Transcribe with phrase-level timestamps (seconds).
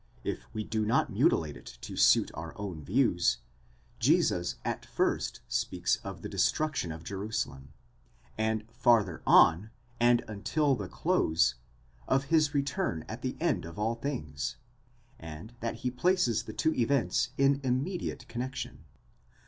[0.23, 3.37] if we do not mutilate it to suit our own views,
[3.99, 7.73] Jesus at first speaks of the destruction of Jerusalem,
[8.35, 9.69] and farther on
[9.99, 11.53] and until the close,
[12.07, 14.55] of his return at the end of all things,
[15.19, 18.85] and that he places the two events in immediate connexion.